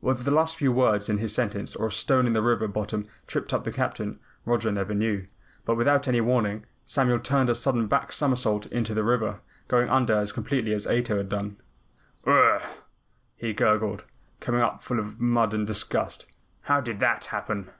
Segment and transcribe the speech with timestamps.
[0.00, 3.06] Whether the last few words in this sentence or a stone in the river bottom
[3.28, 5.26] tripped up the Captain, Roger never knew,
[5.64, 9.38] but without any warning Samuel turned a sudden back somersault into the river,
[9.68, 11.58] going under as completely as Ato had done.
[12.24, 12.62] "Ugh gr ugh!"
[13.36, 14.02] he gurgled,
[14.40, 16.26] coming up full of mud and disgust.
[16.62, 17.70] "How did that happen?"